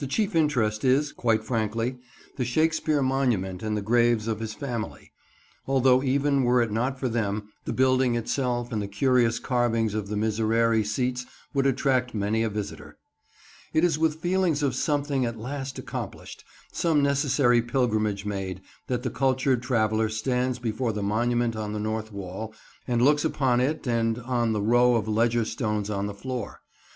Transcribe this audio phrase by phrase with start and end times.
[0.00, 2.00] The chief interest is, quite frankly,
[2.36, 5.12] the Shakespeare monument and the graves of his family;
[5.68, 10.08] although even were it not for them, the building itself and the curious carvings of
[10.08, 12.98] the miserere seats would attract many a visitor.
[13.72, 16.42] It is with feelings of something at last accomplished,
[16.72, 22.12] some necessary pilgrimage made, that the cultured traveller stands before the monument on the north
[22.12, 22.52] wall
[22.88, 26.62] and looks upon it and on the row of ledger stones on the floor.